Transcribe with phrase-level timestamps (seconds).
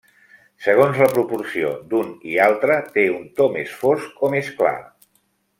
[0.67, 4.77] Segons la proporció d'un i altre, té un to més fosc o més clar.